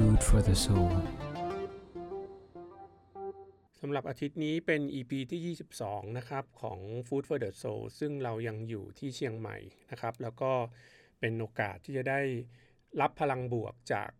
[0.00, 0.94] Food for the Soul
[3.80, 9.56] สำหรับอาทิตย์นี้เป็น EP ที่ 22 นะครับ ของ Food for the Soul ซึ่งเรายังอยู่ที่เชียงใหม่
[9.90, 10.52] นะครับ แล้วก็
[11.20, 12.20] เป็นโอกาสที่จะได้
[13.00, 14.10] รับพลังบวกจาก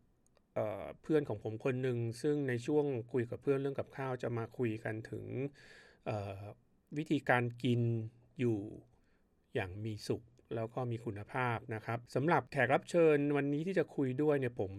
[0.54, 5.24] เเพื่อนของผมคนหนึ่ง ซึ่งในช่วงคุยกับเพื่อนเรื่องกับข้าวจะมาคุยกันถึง
[6.96, 7.80] วิธีการกิน
[8.40, 8.58] อยู่
[9.54, 10.24] อย่างมีสุข
[10.54, 14.72] แล้วก็มีคุณภาพนะครับสำหรับแขกรับเชิญวันนี้ที่จะคุยด้วยเนี่ยผม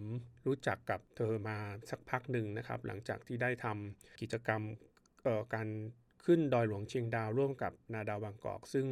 [0.46, 1.56] รู้จักกับเธอมา
[1.90, 4.62] สักพักหนึ่งนะครับ หลังจากที่ได้ทำกิจกรรม
[5.54, 5.68] การ
[6.24, 8.86] ขึ้นดอยหลวงเชียงดาวร่วมกับนาดาวบางกอก ซึ่ง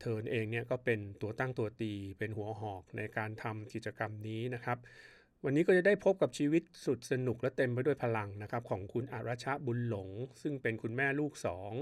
[0.00, 4.78] เธอเองเนี่ยก็เป็นตัวตั้งตัวตีเป็นหัวหอกในการทำกิจกรรมนี้นะครับ
[5.44, 10.08] วันนี้ก็จะได้พบกับชีวิตสุดสนุกและเต็มไปด้วยพลังนะครับของคุณอารัชบุญหลง
[10.42, 11.72] ซึ่งเป็นคุณแม่ลูกสอง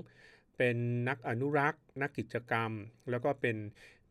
[0.57, 0.77] เป็น
[1.09, 2.71] นักอนุรักษ์ นักกิจกรรม
[3.11, 3.57] แล้วก็เป็น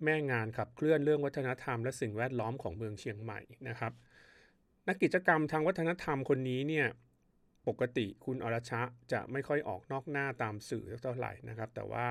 [0.04, 3.94] แม่งานขับเคลื่อนเรื่องวัฒนธรรมและสิ่งแวดล้อมของเมืองเชียงใหม่นะครับ
[4.88, 6.88] นักกิจกรรมทางวัฒนธรรมคนนี้เนี่ย
[7.68, 12.08] ปกติคุณอรชะจะไม่ค่อยออกนอกหน้าตามสื่อเท่าไหร่นะครับ แต่ว่า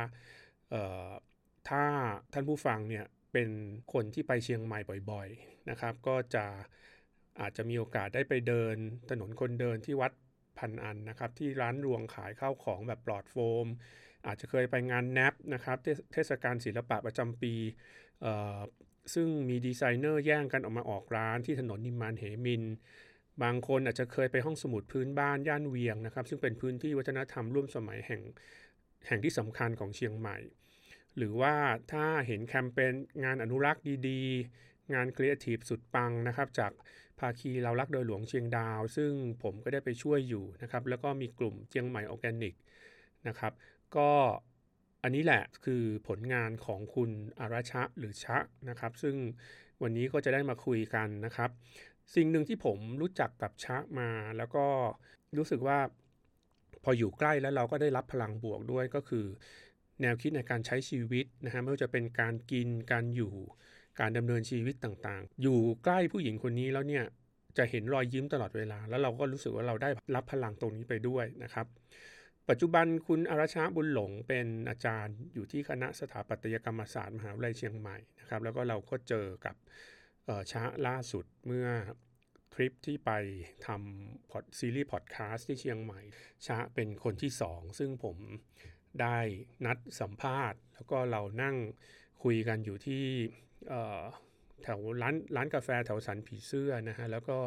[1.69, 1.85] ถ้า
[2.33, 3.49] ท่านผู้ฟังเนี่ยเป็น
[3.93, 6.47] คนที่ไปเชียงใหม่บ่อยๆนะครับ ก็จะ
[7.41, 8.77] อาจจะมีโอกาสได้ไปเดิน
[9.11, 10.13] ถนนคนเดินที่วัด
[10.59, 13.67] พันอันนะครับ ที่ร้านรวงขายข้าวของแบบปลอดโฟม
[14.27, 15.79] อาจจะเคยไปงาน NAP นะครับ
[16.13, 17.55] เทศกาลศิลปะประจำปี
[19.15, 22.63] ซึ่งมีดีไซเนอร์แย่งกันออกมาออกร้านที่ถนนนิมมานเหมิน
[23.43, 28.23] บางคนอาจจะเคยไปห้องสมุดพื้นบ้านย่านเวียงนะครับ ซึ่งเป็นพื้นที่วัฒนธรรมร่วมสมัยแห่ง
[29.07, 30.37] แห่งที่สำคัญของเชียงใหม่
[31.17, 31.55] หรือว่า
[31.93, 32.93] ถ้าเห็นแคมเปญ
[33.25, 36.73] งานอนุรักษ์ดีๆ งานครีเอทีฟสุดปังนะครับ จาก
[37.19, 39.13] ภาคีเรารักดอยหลวงเชียงดาว ซึ่ง
[39.43, 42.55] ผมก็ได้ไปช่วยอยู่นะครับ แล้วก็มีกลุ่มเชียงใหม่ออร์แกนิก
[43.29, 43.53] นะครับ
[43.97, 44.11] ก็
[45.03, 49.17] อันนี้แหละคือผลงานของคุณอาราชะหรือชะนะครับ ซึ่ง
[49.83, 51.51] วันนี้ก็จะได้มาคุยกันนะครับ
[52.15, 54.67] สิ่งหนึ่งที่ผมรู้จักกับชะมาแล้วก็
[55.39, 55.79] รู้สึกว่า
[56.85, 59.25] พออยู่ใกล้แล้วเราก็ได้รับพลังบวกด้วยก็คือ
[60.01, 63.35] แนวคิดในการใช้ชีวิตนะฮะไม่ว่าจะเป็นการกินการอยู่
[64.01, 67.05] การดำเนินชีวิตต่างๆ อยู่ใกล้ผู้หญิงคนนี้แล้วเนี่ย
[67.59, 71.67] จะเห็นรอยยิ้มตลอดเวลา แล้วเราก็รู้สึกว่าเราได้รับพลังตรงนี้ไปด้วยนะครับ
[72.49, 79.57] ปัจจุบันคุณอรชาบุญหลงเป็นอาจารย์อยู่ที่คณะสถาปัตยกรรมศาสตร์มหาวิทยาลัยเชียงใหม่นะครับ แล้วก็เราก็เจอกับ
[80.51, 81.69] ช้าล่าสุดเมื่อ
[82.53, 83.11] ทริปที่ไป
[83.67, 86.01] ทำพอดซีรีส์พอดแคสต์ที่เชียงใหม่
[86.47, 88.17] ช้าเป็นคนที่สองซึ่งผม
[89.01, 89.19] ได้
[89.67, 91.57] นัดสัมภาษณ์ แล้วก็เรานั่ง
[92.23, 93.05] คุยกันอยู่ที่
[94.63, 97.39] แถวร้านร้านกาแฟแถวสันผีเสื้อนะฮะแล้วก็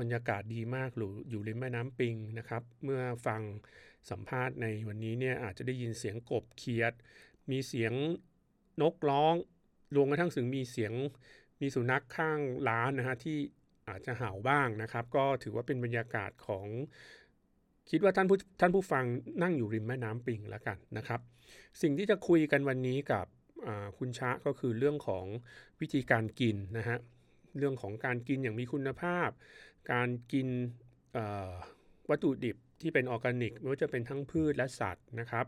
[0.00, 3.42] บรรยากาศดีมากอยู่อยู่ริมแม่น้ำปิงนะครับ เมื่อฟัง
[4.10, 6.92] สัมภาษณ์ในวันนี้เนี่ยอาจจะได้ยินเสียงกบเคียด
[7.50, 7.92] มีเสียง
[8.82, 9.34] นกร้อง
[9.94, 10.92] รวมกระทั่งถึงมีเสียง
[11.60, 13.38] มีสุนัขข้างร้านนะฮะที่
[13.88, 16.66] อาจจะเห่าบ้างนะครับ ก็ถือว่าเป็นบรรยากาศของ
[17.90, 19.04] คิดว่าท่านผู้ท่านผู้ฟัง
[19.42, 21.20] นั่งอยู่ริมแม่น้ำปิงแล้วกันนะครับ
[21.82, 23.26] สิ่งที่จะคุยกันวันนี้กับ
[23.98, 25.24] คุณชะก็คือเรื่องของ
[25.80, 26.98] วิธีการกินนะฮะ
[27.58, 29.28] เรื่องของการกินอย่างมีคุณภาพ
[29.92, 30.48] การกิน
[32.10, 35.46] วัตถุดิบที่เป็นออร์แกนิกไม่ว่าจะเป็นทั้งพืชและสัตว์นะครับ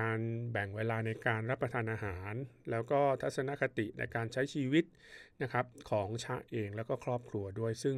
[0.00, 0.18] การ
[0.52, 2.32] แบ่งเวลาในการรับประทานอาหาร
[2.70, 4.84] แล้วก็ทัศนคติในการใช้ชีวิต
[5.42, 7.96] นะครับของชาเองแล้วก็ครอบครัวด้วย ซึ่ง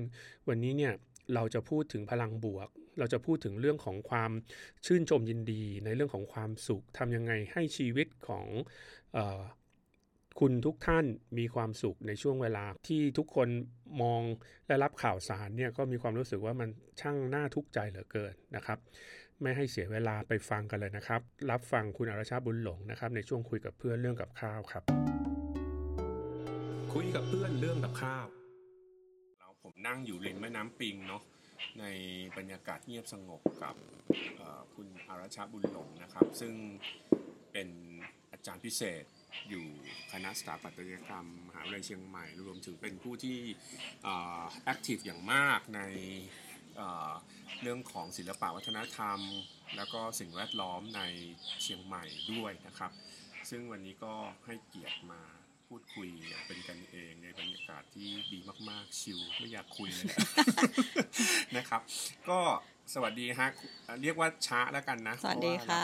[0.48, 0.92] วันนี้เนี่ย
[1.34, 4.30] เราจะพูดถึงพลังบวก เราจะพูดถึงเรื่องของความ
[4.86, 8.46] ชื่นชมยินดี ในเรื่องของความสุขทำยังไงให้ชีวิตของ
[9.16, 9.18] อ
[10.40, 11.04] คุณทุกท่าน
[11.38, 13.48] มีความสุขในช่วงเวลาที่ทุกคน
[14.02, 14.22] มอง
[14.66, 16.68] และรับข่าวสารเนี่ยก็มีความรู้สึกว่ามัน
[17.00, 18.78] ช่างน่าทุกข์ใจเหลือเกินนะครับ
[19.42, 24.82] ไม่ให้เสียเวลาไปฟังกันเลยนะครับ รับฟังคุณอรชาบุญหลงนะครับในช่วงคุยกับเพื่อนเรื่องกับข้าวครับ
[26.94, 28.26] คุยกับเพื่อนเรื่องกับข้าว
[29.38, 31.22] เราผมนั่งอยู่ริมแม่น้ำปิงเนาะ
[31.80, 31.84] ใน
[32.36, 33.74] บรรยากาศเงียบสงบกับ
[34.74, 36.52] คุณอารชาบุญหลงนะครับ ซึ่ง
[37.52, 37.68] เป็น
[38.32, 39.04] อาจารย์พิเศษ
[39.48, 39.66] อยู่
[40.12, 43.38] คณะสถาปัตยกรรมมหาวิทยาลัยเชียงใหม่ รวมถึงเป็นผู้ที่
[44.64, 45.80] แอคทีฟอย่างมากใน
[47.62, 49.20] เรื่องของศิลปวัฒนธรรม
[49.76, 51.02] แล้วก็สิ่งแวดล้อมใน
[51.62, 52.92] เชียงใหม่ด้วยนะครับ
[53.50, 54.14] ซึ่งวันนี้ก็
[54.46, 55.22] ให้เกียรติมา
[55.68, 56.08] พูดคุย
[56.46, 58.38] เป็นกันเองในบรรยากาศที่ดี
[58.70, 60.06] มาก ๆ ชิลไม่อยากคุยเลย
[61.56, 61.82] นะครับ
[62.30, 62.40] ก็
[62.94, 63.48] สวัสดีฮะ
[64.02, 65.82] เรียกว่าช้าแล้วกันนะสวัสดีค่ะ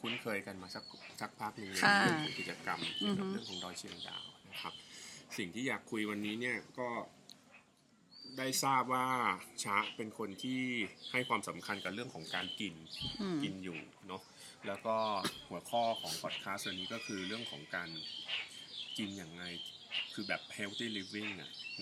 [0.00, 0.84] คุ้นเคยกันมาสัก
[1.20, 4.74] สักพักหนึ่งในเรื่องของกิจกรรมเกี่ยวกับเรื่องของดอยเชียงดาวนะครับ
[5.38, 6.88] สิ่งที่อยากคุยวันนี้เนี่ยก็
[8.38, 9.06] ได้ทราบว่า
[9.64, 10.60] ช้าเป็นคนที่
[11.12, 12.74] ให้ความสำคัญกับเรื่องของการกิน
[13.42, 14.22] กินอยู่เนาะ
[14.66, 14.96] แล้วก็
[15.48, 17.88] หัวข้อของพอดคาสต์วันนี้ก็คือเรื่องของการ
[18.98, 19.42] กินอย่างไง
[20.12, 21.30] คือแบบ healthy living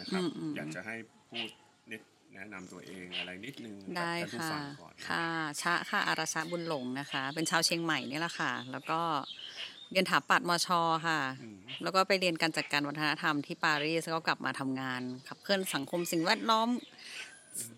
[0.00, 0.22] นะครับ
[0.56, 0.96] อยากจะให้
[1.30, 1.48] พูด
[1.90, 2.02] นิด
[2.34, 5.26] แนะนำตัวเองอะไรนิดนึงได้กับท่านผู้ค่ะฟังก่อนค่ะ
[5.62, 9.00] ชะค่ะอารชะบุญหลงนะคะ เป็นชาวเชียงใหม่นี่แหละค่ะ แล้วก็
[9.90, 10.68] เรียนถาปัดมช
[11.06, 16.68] ค่ะอืมแล้วก็ไปเรียนการจัดการวัฒนธรรมที่ปารีสแล้วก็กลับมาทำงานขับเคลื่อนสังคมสิ่งแวดล้อม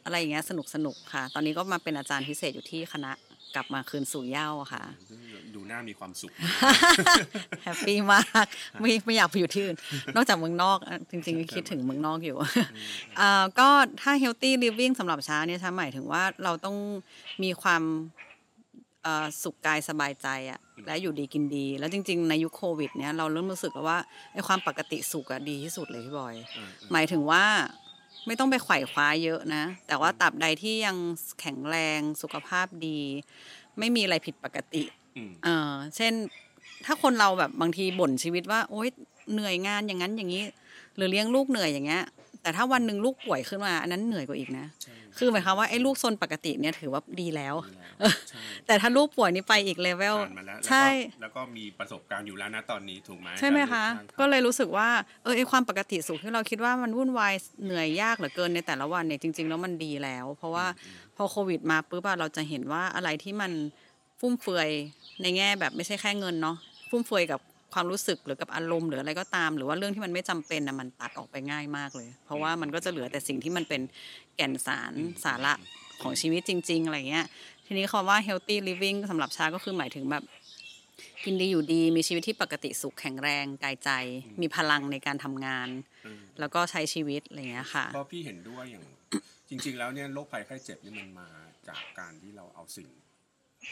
[0.04, 3.12] อะไรอย่างเงี้ยสนุกสนุกค่ะ ตอนนี้ก็มาเป็นอาจารย์พิเศษอยู่ที่คณะ
[3.54, 4.82] กลับมาคืนสู่เหย้าค่ะ
[5.54, 6.32] ดูหน้ามีความสุข
[7.64, 8.46] แฮปปี้มาก
[8.80, 9.76] ไม่ไม่อยากไปอยู่ที่อื่น
[10.16, 12.36] นอกจากเมืองนอกอะจริงๆ คิดถึงเมืองนอกอยู่
[13.20, 13.68] อ่าก็
[14.00, 16.76] ถ้า healthy living สำหรับช้าเนี่ยช้าหมายถึงว่าเราต้อง
[17.42, 17.82] มีความ
[19.02, 23.98] เอ่อสุขกายสบายใจอะและอยู่ดีกินดี แล้วจริง ๆ ในยุคโควิด เนี่ยเราเริ่มรู้สึกแล้วว่า
[24.32, 27.44] ไอ้ความปกติสุขอะดีที่สุดเลยพี่บอยเออหมายถึงว่า
[28.26, 30.96] ไม่ต้องไปไขว่คว้าเยอะนะ แต่ว่าตับใดที่ยัง
[31.40, 32.98] แข็งแรงสุขภาพดี
[33.78, 34.84] ไม่มีอะไรผิดปกติ
[35.16, 36.12] อืมเออเช่น
[36.86, 38.88] ถ้าคนเราแบบบางทีบ่นชีวิตว่า โอ๊ย
[39.32, 40.44] เหนื่อยงานอย่างนั้นอย่างนี้
[40.96, 42.04] หรือเลี้ยงลูกเหนื่อยอย่างเงี้ย
[42.42, 47.94] แต่ถ้าวันหนึ่งลูกป่วยขึ้นมา อันนั้นเหนื่อยกว่าอีกนะใช่คือหมายความว่าไอ้ลูกซนปกติเนี่ยถือว่าดีแล้วดีแล้ว
[48.28, 50.86] ใช่แต่ถ้าลูกป่วยนี่ไปอีกเลเวลผ่านมาแล้วแล้วก็ใช่
[51.22, 54.88] แล้วก็มีประสบการณ์อยู่แล้วนะตอนนี้ถูกไหมใช่ไหมคะใช่รับก็เลยรู้สึกว่า
[55.22, 57.34] เออไอความปกติสุขที่เราคิดว่ามันวุ่นวาย
[57.64, 60.66] เหนื่อยยากเหลือเกินในแต่ละวันเนี่ยจริง ๆ แล้วมันดีแล้ว เพราะว่า
[61.16, 63.52] พอโควิดมาปุ๊บอะเราจะเห็นว่าอะไรที่มัน
[64.20, 64.68] ฟุ่มเฟือย
[65.22, 66.56] ในแง่แบบไม่ใช่แค่เงินเนาะ
[66.90, 67.40] ฟุ่มเฟือยกับ
[67.74, 73.82] ความรู้สึกหรือกับอารมณ์หรืออะไรก็ตาม หรือว่าเรื่องที่มันไม่จำเป็นนะมันตัดออกไปง่ายมากเลย เพราะว่ามันก็จะเหลือแต่สิ่งที่มันเป็น
[74.36, 74.92] แก่นสาร
[75.24, 75.52] สาระ
[76.02, 77.26] ของชีวิตจริง ๆ อะไรเงี้ย
[77.66, 80.24] ทีนี้คำว่า healthy living สำหรับชาก็คือหมายถึงแบบ
[81.24, 83.90] กินดีอยู่ดีมีชีวิตที่ปกติสุขแข็งแรงกายใจ
[84.40, 85.68] มีพลังในการทำงาน
[86.06, 88.84] อืมแล้วก็ใช้ชีวิตอะไรอย่างเงี้ยค่ะเพราะพี่เห็นด้วยอย่าง
[89.48, 91.28] จริง ๆ แล้วเนี่ยโรคภัยไข้เจ็บนี่มันมา
[91.68, 92.88] จากการที่เราเอาสิ่ง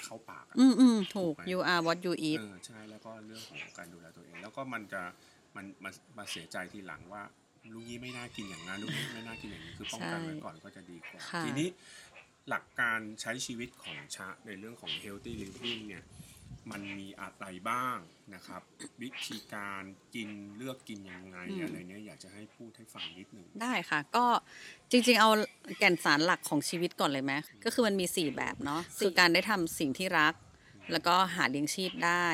[0.05, 5.03] เข้าปากอะอืมอืมถูกถูกไหม you are what you eat เออใช่แล้วก็เรื่องของการดูแลตัวเอง แล้วก็มันจะ
[5.57, 7.23] มันมามาเสียใจทีหลังว่า
[7.73, 11.69] ลูกยี่ไม่น่ากินอย่างนั้นลูกยี่ไม่น่ากินอย่างนี้คือป้องกันใช่ไว้ก่อนก็จะดีกว่าค่ะทีนี้
[12.49, 16.05] หลักการใช้ชีวิตของชะในเรื่องของ healthy living เนี่ย
[16.71, 17.97] มันมีอะไรบ้าง
[18.35, 18.63] นะครับ
[19.03, 19.83] วิธีการ
[20.15, 24.27] กินเลือกกินยังไงอะไรเนี้ยอยากจะให้พูดให้ฟังนิดนึงได้ค่ะ ก็
[24.91, 25.31] จริงๆ เอา
[25.79, 27.33] แก่นสารหลักของชีวิตก่อนเลยไหม
[27.65, 30.35] ก็คือมันมี 4 แบบเนาะคือการได้ทำสิ่งที่รัก
[30.93, 32.27] แล้วก็หาเลี้ยงชีพได้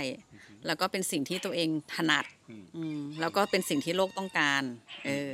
[0.66, 4.62] แล้วก็เป็นสิ่งที่ตัวเองถนัดอืมอืมแล้วก็เป็นสิ่งที่โลกต้องการ
[5.04, 5.30] เออ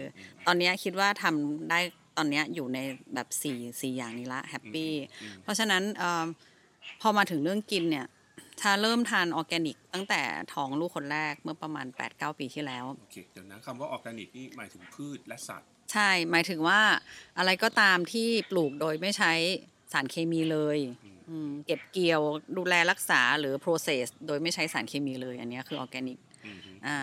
[0.46, 1.80] ตอนเนี้ยคิดว่าทำได้
[2.16, 2.78] ตอนเนี้ยอยู่ใน
[3.14, 4.92] แบบสี่สี่อย่างนี้ละ happy
[5.22, 6.26] อืมเพราะฉะนั้นเออ
[7.00, 8.06] พอมาถึงเรื่องกินเนี่ย
[8.60, 10.22] ชาเริ่มทานออร์แกนิก ตั้งแต่
[10.54, 16.80] ท้องลูกคนแรกเมื่อประมาณ 8-9 ปีที่แล้วโอเคเดี๋ยวนะคำว่าออร์แกนิกนี่หมายถึงพืชและสัตว์ ใช่ หมายถึงว่า
[17.38, 19.32] อะไรก็ตามที่ปลูกโดยไม่ใช้
[19.92, 20.78] สารเคมีเลย
[21.28, 22.22] อืมเก็บเกี่ยว
[22.56, 26.98] ดูแลรักษาหรือ process โดยไม่ใช้สารเคมีเลย อันเนี้ยคือออร์แกนิกอืมฮึอ่า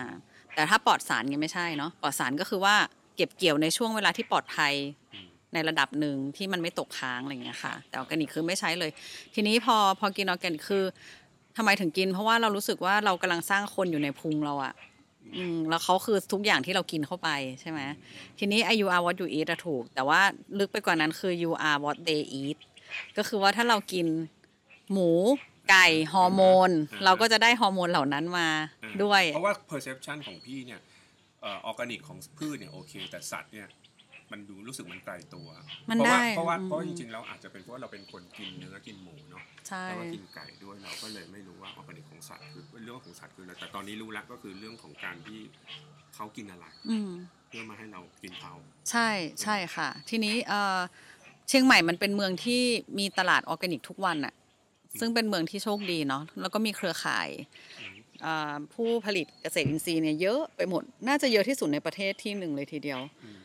[0.54, 2.76] แต่ถ้าปลอดสารเนี่ยไม่ใช่เนาะปลอดสารก็คือว่า
[3.16, 4.74] เก็บเกี่ยวในช่วงเวลาที่ปลอดภัย
[5.14, 8.90] อืมในระดับหนึ่งที่มันไม่ตกค้างอะไรอย่างเงี้ยค่ะ แต่ออร์แกนิกคือไม่ใช้เลย
[9.34, 10.84] ทีนี้พอพอกินออร์แกนิกคือ
[11.56, 14.74] ทำไมถึงกิน เพราะว่าเรารู้สึกว่าเรากำลังสร้างคนอยู่ในพุงเราอะ
[15.36, 17.28] อืมแล้วเขาคือทุกอย่างที่เรากินเข้าไป
[17.60, 17.80] ใช่ไหม
[18.38, 20.20] ทีนี้ you are what you eat อะถูก แต่ว่า
[20.58, 22.58] ลึกไปกว่านั้นคือ you are what they eat
[23.16, 24.06] ก็คือว่าถ้าเรากิน
[24.92, 25.10] หมู
[25.70, 26.70] ไก่ฮอร์โมน
[27.04, 28.48] เราก็จะได้ฮอร์โมนเหล่านั้นมา
[28.84, 30.80] อ่าด้วย เพราะว่า perception ของพี่เนี่ย
[31.42, 33.66] ออร์แกนิกของพืชเนี่ยโอเค แต่สัตว์เนี่ย
[34.32, 35.48] มันดูรู้สึกมันไกลตัว
[35.90, 45.40] มันเพราะว่าได้เพราะว่าอืมเพราะว่าจริงๆแล้วอาจจะเป็นเพราะว่าเราเป็นคนกินเนื้อกินหมูเนาะใช่แล้วก็กินไก่ด้วยเราก็เลยไม่รู้ว่าออร์แกนิกของสัตว์คือเรื่องของสัตว์คืออะไรแต่ตอนนี้รู้แล้วก็คือเรื่องของการที่
[46.14, 47.10] เขากินอะไรอืม
[47.48, 48.54] เพื่อมาให้เรากินเขา
[48.90, 49.08] ใช่
[49.42, 50.80] ใช่ค่ะ ทีนี้เอ่อ
[51.48, 52.62] เชียงใหม่มันเป็นเมืองที่
[52.98, 54.34] มีตลาดออร์แกนิกทุกวันอะ
[55.00, 57.28] ซึ่งเป็นเมืองที่โชคดีเนาะแล้วก็มีเครือข่าย
[58.22, 63.38] เอ่อผู้ผลิตเกษตรอินทรีย์เนี่ยเยอะไปหมด น่าจะเยอะที่สุดในประเทศที่หนึ่งเลยทีเดียวอืม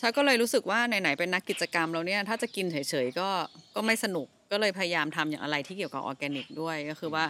[0.00, 3.28] ชาก็เลยรู้สึกว่าไหนๆเป็นนักกิจกรรมแล้วเนี่ยถ้าจะกินเฉยๆก็
[3.74, 7.24] ก็ไม่สนุกก็เลยพยายามทำอย่างอะไรที่เกี่ยวกับออร์แกนิกด้วยก็คือว่า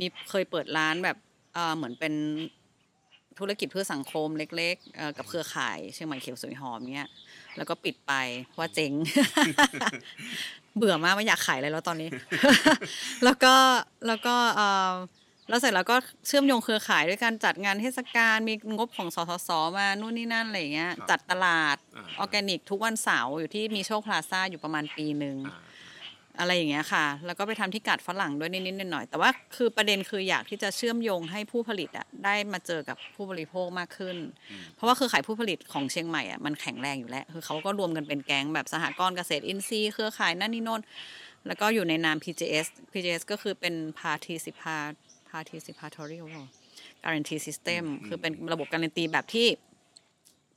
[0.00, 1.16] มีเคยเปิดร้านแบบ
[1.76, 2.14] เหมือนเป็น
[3.38, 7.08] ธุรกิจเพื่อสังคมเล็กๆกับเครือข่ายเชียงใหม่เขียวสวยหอมเนี่ย
[7.56, 8.12] แล้วก็ปิดไป
[8.46, 8.92] เพราะว่าเจ๊ง
[10.76, 12.08] เบื่อมากไม่อยากขายอะไรแล้วตอนนี้
[13.24, 13.54] แล้วก็
[14.06, 14.34] แล้วก็
[15.50, 25.58] แล้วเสร็จแล้วก็เชื่อมโยงเครือข่ายด้วยการจัดงานเทศกาลมีงบของสสสมานู่นนี่นั่นอะไรอย่างเงี้ยครับจัดตลาดอ่าออร์แกนิก ทุกวันเสาร์อยู่ที่มีโชคพลาซ่าอยู่ประมาณปีหนึ่งอ่า
[26.40, 34.16] อะไรอย่างเงี้ยค่ะ แล้วก็ไปทำที่กัดฝรั่งด้วยนิดๆหน่อยๆแต่ว่าคือประเด็นคืออยากที่จะเชื่อมโยงให้ผู้ผลิตอะได้มาเจอกับผู้บริโภคมากขึ้น
[34.74, 40.80] เพราะว่าเครือข่ายผู้ผลิตของเชียงใหม่อะมันแข็งแรงอยู่แล้ว คือเขาก็รวมกันเป็นแก๊งแบบสหกรณ์เกษตรอินทรีย์เครือข่ายนั่นนี่โน่น
[41.46, 44.76] แล้วก็อยู่ในนาม PJS PJS ก็คือเป็น Participa
[45.32, 46.46] Participatory หรอ
[47.02, 49.48] Guarantee System คือเป็นระบบการันตีแบบที่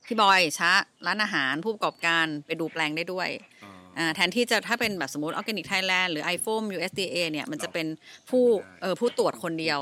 [0.06, 0.70] พี่บอยช้า
[1.06, 3.28] ร้านอาหารผู้ประกอบการไปดูแปลงได้ด้วย
[3.64, 7.86] อ่าอ่าแทนที่จะถ้าเป็นแบบสมมติ Organic Thailand หรือ iPhone USDA เนี่ยมันจะเป็น
[8.30, 8.44] ผู้
[8.80, 9.80] เออผู้ตรวจคนเดียว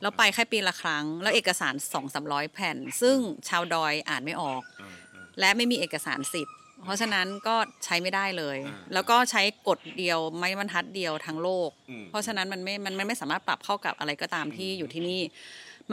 [0.00, 3.16] แล้วไปแค่ปีละครั้ง แล้วเอกสาร2 3 0 0แผ่น ซึ่ง
[3.48, 15.20] ชาวดอยอ่านไม่ออกอ่าอ่าและไม่มีเอกสารสิทธิ์ เพราะฉะนั้นก็ใช้ไม่ได้เลยอ่าแล้วก็ใช้กฎเดียวไม้บรรทัดเดียวทั้งโลกอืมเพราะฉะนั้นมันไม่มันมันไม่สามารถปรับเข้ากับอะไรก็ตามที่อยู่ที่นี่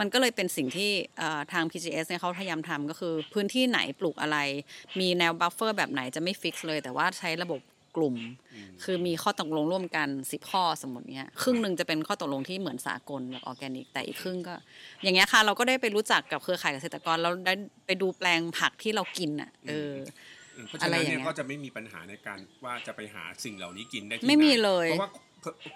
[0.02, 4.38] ันก็เลยเป็นสิ่งที่เอ่อทาง PGS เนี่ยเขาพยายามทำก็คือ พื้นที่ไหนปลูกอะไร
[5.00, 7.60] มีแนว buffer แบบไหนจะไม่ fix เลย แต่ว่าใช้ระบบ
[7.96, 8.16] กลุ่ม
[8.84, 14.54] คือมีข้อตกลงร่วมกัน10ข้อสมมติเนี้ยครึ่งหนึ่งจะเป็นข้อตกลงที่เหมือนสากลแบบออร์แกนิก แต่อีกครึ่งก็
[15.02, 17.54] อย่างเงี้ยค่ะเราก็ได้ไปรู้จักกับเครือข่ายเกษตรกรเราได้
[17.86, 20.36] ไปดูแปลงผักที่เรากินอะเอออืม
[20.66, 25.10] เพราะฉะนั้นอะไรอย่างเนี่เงี้ยยก็จะไม่มีปัญหาในการว่าจะไปหาสิ่งเหล่านี้กินได้ที่ไม่มีหนเลยเพราะว่า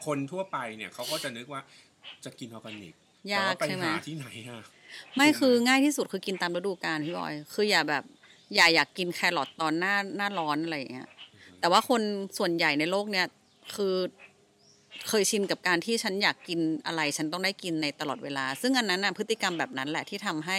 [0.07, 1.61] คนทั่วไปเนี่ยเขาก็จะนึกว่า
[2.25, 2.95] จะกินออร์แกนิก
[3.33, 4.63] ยากแต่ว่ใช่ไหมไปหาที่ไหนอะ
[5.17, 8.05] ไม่คือง่ายที่สุดคือกินตามฤดูกาลพี่บอย คืออย่าแบบ
[8.55, 11.09] อย่าอยากกินแครอทตอนหน้าหน้าร้อนอะไรอย่างเงี้ย
[11.61, 12.03] แต่ว่าคน
[12.39, 13.27] ส่วนใหญ่ในโลกเนี่ย
[13.77, 13.95] คือ
[15.09, 20.59] เคยชินกับการที่ฉันอยากกินอะไร ฉันต้องได้กินในตลอดเวลา ซึ่งอันนั้นน่ะพฤติกรรมแบบนั้นแหละที่ทำให้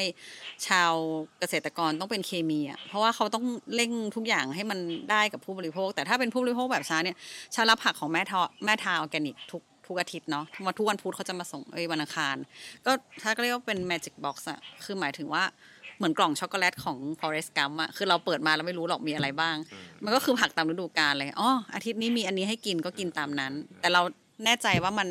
[0.68, 0.94] ชาว
[1.40, 4.80] เกษตรกรต้องเป็นเคมีอะเพราะว่าเขาต้องเร่งทุกอย่างให้มัน
[5.12, 7.18] ได้กับผู้บริโภค แต่ถ้าเป็นผู้บริโภคแบบชาเนี่ย
[7.56, 12.36] ชารับผักของแม่ทอแม่ทาออร์แกนิกทุกทุกอาทิตย์เนาะวันทุกวันพุธเขาจะมาส่งเอ้ยวันอังคาร
[12.86, 15.44] ก็ถ้าก็เรียกว่าเป็น magic box อะคือหมายถึงว่า
[15.98, 19.56] เหมือนกล่องช็อกโกแลตของ Forrest Gump อะคือเราเปิดมาแล้วไม่รู้หรอกมีอะไรบ้าง
[20.04, 24.02] มันก็คือผักตามฤดูกาลเลยอ๋ออาทิตย์นี้มีอันนี้ให้กินก็กินตามนั้น แต่เรา
[24.46, 25.08] แน่ใจว่ามัน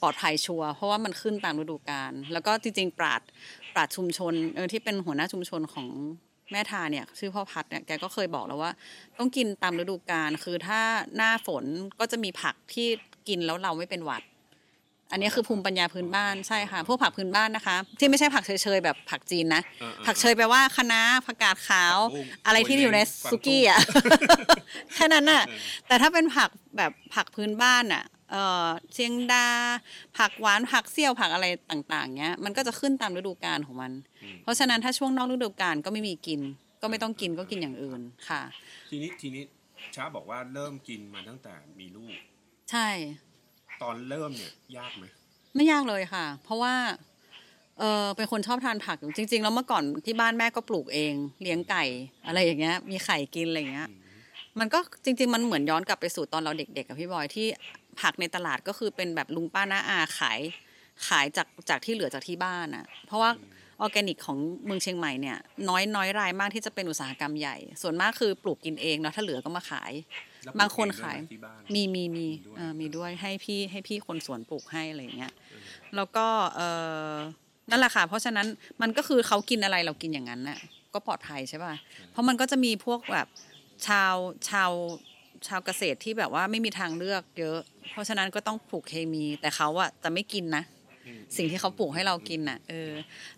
[0.00, 3.20] ปลอดภัยชัวร์เพราะว่ามันขึ้นตามฤดูกาลแล้วก็จริงๆ ปราด
[3.74, 5.88] ปราดชุมชนเออที่เป็นหัวหน้าชุมชนของ
[6.50, 8.72] แม่ทาเนี่ยชื่อพ่อพัดเนี่ยแกก็เคยบอกแล้วว่า
[9.18, 10.80] ต้องกินตามฤดูกาลคือถ้า
[11.16, 11.64] หน้าฝน
[12.00, 12.88] ก็จะมีผักที่
[13.28, 14.22] กินแล้วเราไม่เป็นหวัด
[15.12, 23.80] อันนี้คือภูมิปัญญาพื้นบ้านใช่ค่ะ พวกผักพื้นบ้านนะคะ ที่ไม่ใช่ผักเฉยๆแบบผักจีนนะอ่าๆผักเชยแปลว่าคะน้าผักกาดขาวผักบุ้งอะไรที่อยู่ในกวางตุ้งซุกี้อะ
[24.94, 25.42] แค่นั้นน่ะ
[25.86, 28.04] แต่ถ้าเป็นผักแบบผักพื้นบ้านอะ
[28.34, 29.46] เออเชียงดา
[30.18, 33.92] ผักหวานผักเสี่ยวผักอะไรต่างๆเงี้ยมันก็จะขึ้นตามฤดูกาลของมัน
[34.42, 36.40] เพราะฉะนั้นถ้าช่วงนอกฤดูกาลก็ไม่มีกิน
[36.82, 38.42] ก็ไม่ต้องกินก็กินอย่างอื่นค่ะ
[38.90, 39.42] ทีนี้ทีนี้
[39.94, 42.16] ช้าบอกว่าเริ่มกินมาตั้งแต่มีลูก
[42.70, 42.88] ใช่
[43.82, 45.04] ตอนเริ่มเนี่ยยากไหม
[45.54, 46.74] ไม่ยากเลยค่ะ เพราะว่า
[47.78, 51.84] เออเป็นคนชอบทานผักอยู่จริง ๆ แล้วเมื่อก่อนที่บ้านแม่ก็ปลูกเอง เลี้ยงไก่
[52.26, 53.88] อะไรอย่างเงี้ย มีไข่กินอะไรอย่างเงี้ย
[54.58, 57.46] มันก็จริง ๆ มันเหมือนย้อนกลับไปสู่ตอนเราเด็กๆกับพี่บอยที่
[58.00, 60.40] ผักในตลาดก็คือเป็นแบบลุงป้าน้าอาขาย
[61.06, 63.30] ขายจากจากที่เหลือจากที่บ้านอะ เพราะว่า
[63.80, 69.92] ออร์แกนิกของเมืองเชียงใหม่เนี่ยน้อยน้อยรายมากที่จะเป็นอุตสาหกรรมใหญ่ ส่วนมากคือปลูกกินเองเนาะถ้าเหลือก็มาขาย
[70.44, 75.32] แล้วบางคนปลูกเอขายด้วยไหที่บ้านมีมีมีมีด้วยเอ่อมีด้วยให้พี่ให้พี่คนสวนปลูกให้อะไรอย่างเงี้ย
[75.96, 76.60] แล้วก็เอ
[77.12, 77.14] อ
[77.70, 78.46] นั่นแหละค่ะเพราะฉะนั้น
[78.82, 80.58] มันก็คือเขากินอะไรเรากินอย่างนั้นน่ะ
[80.94, 81.74] ก็ปลอดภัยใช่ป่ะ
[82.10, 83.26] เพราะมันก็จะมีพวกแบบ
[83.86, 84.14] ชาว
[84.50, 84.70] ชาว
[85.46, 87.58] ชาวเกษตรที่แบบว่าไม่มีทางเลือกเยอะ
[87.90, 90.64] เพราะฉะนั้นก็ต้องปลูกเคมี แต่เขาอะจะไม่กินนะ
[91.36, 92.90] สิ่งที่เขาปลูกให้เรากินน่ะ เออ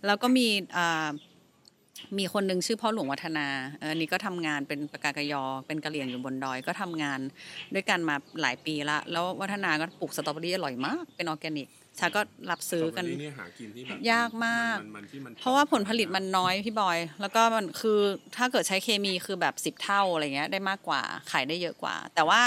[0.07, 0.47] แล้วก็มี
[0.77, 1.09] อ่า
[2.19, 3.47] มีคนหนึ่งชื่อพ่อหลวงวัฒนา
[3.79, 7.21] เอออันนี้ก็ทำงานเป็นปากากยอ เป็นกะเหรี่ยงอยู่บนดอย ก็ทำงาน
[7.75, 17.99] ด้วยกันมาหลายปีละ แล้ววัฒนาก็ปลูกสตรอเบอรี่อร่อยมาก เป็นออร์แกนิก ชาก็รับซื้อกันสตรเบรี่เนี่ยหากินที่แบบยากมากๆที่มันเพราะว่าผลผลิตมันน้อยพี่บอย แล้วก็มันคือ
[18.37, 21.01] ถ้าเกิดใช้เคมีคือแบบสิบเท่าอะไรเงี้ยได้มากกว่า
[21.31, 22.41] ขายได้เยอะกว่า แต่ว่า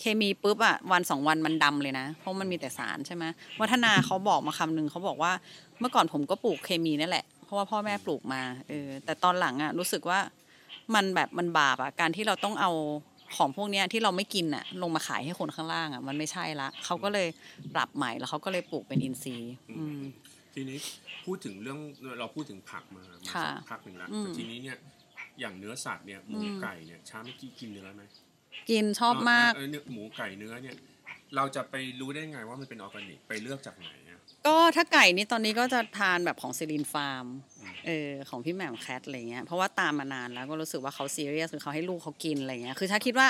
[0.00, 3.24] เคมีปุ๊บอะวันสองวันมันดำเลยนะ เพราะมันมีแต่สารใช่ไหม
[3.60, 5.32] วัฒนาเขาบอกมาคำหนึ่งเขาบอกว่า
[5.80, 10.20] เมื่อก่อนผมก็ปลูกเคมีนั่นแหละ เพราะว่าพ่อแม่ปลูกมาเออแต่ตอนหลังอะรู้สึกว่า
[10.94, 12.70] มันแบบมันบาปอะการที่เราต้องเอา
[13.36, 17.28] ของพวกเนี้ยที่เราไม่กินอะลงมาขายให้คนข้างล่างอะมันไม่ใช่ละเขาก็เลย
[17.74, 20.00] ปรับใหม่แล้วเขาก็เลยปลูกเป็นอินทรีย์อืม
[20.54, 20.78] ทีนี้
[21.24, 21.78] พูดถึงเรื่อง
[22.18, 24.76] เราพูดถึงผักมามาค่ะสักพักหนึ่งแล้วอืมแต่ทีนี้เนี่ย
[25.40, 28.02] อย่างเนื้อสัตว์เนี่ยหมูอืมไก่เนี่ยช้าไม่กี้กินเนื้อไหม
[28.70, 30.76] กินชอบมากเออเนี่ยหมูไก่เนื้อเนี่ย
[31.36, 34.09] เราจะไปรู้ได้ไงว่ามันเป็นออร์แกนิกไปเลือกจากไหนอะ
[34.46, 37.26] ก็ถ้าไก่นี่ตอนนี้ก็จะทานแบบของซิลินฟาร์ม
[37.86, 43.28] เออของพี่แหม่มแคทอะไรเงี้ยเพราะว่าตามมานานแล้วก็รู้สึกว่าเขาซีเรียสคือเขาให้ลูกเขากินอะไรเงี้ยคือถ้าคิดว่า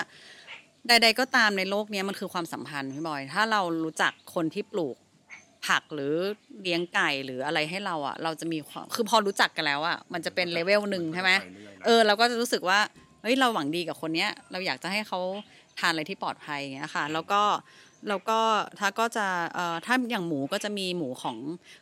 [0.88, 4.97] ใด ๆ ก็ตามในโลกเนี้ยมันคือความสัมพันธ์พี่บอย ถ้าเรารู้จักคนที่ปลูก
[5.66, 6.14] ผักหรือ
[6.62, 12.78] เลี้ยงไก่หรืออะไรให้เราอะ เราจะมีความคือพอรู้จักกันแล้วอะมันจะเป็นเลเวลหนึ่งใช่ไหมปรื่ยๆเออเราก็จะรู้สึกว่า
[13.23, 15.21] เฮ้ยเราหวังดีกับคนเนี้ย เราอยากจะให้เขา
[15.78, 17.42] ทานอะไรที่ปลอดภัยอย่างเงี้ยค่ะ แล้วก็
[18.09, 18.40] แล้วก็
[18.78, 21.37] ถ้าก็จะเอ่อถ้าอย่างหมูก็จะมีหมูของ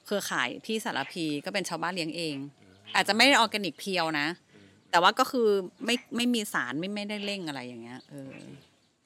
[0.06, 2.36] เครือข่ายที่สารพีก็เป็นชาวบ้านเลี้ยงเอง
[2.94, 4.28] อาจจะไม่ได้ออร์แกนิก pure นะ
[4.90, 5.48] แต่ว่าก็คือ
[5.84, 8.36] ไม่ไม่มีสารไม่ไม่ได้เร่งอะไรอย่างเงี้ยเออ